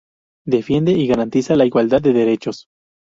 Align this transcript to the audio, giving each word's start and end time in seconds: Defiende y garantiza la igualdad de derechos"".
Defiende 0.47 0.93
y 0.93 1.05
garantiza 1.05 1.55
la 1.55 1.67
igualdad 1.67 2.01
de 2.01 2.11
derechos"". 2.13 2.67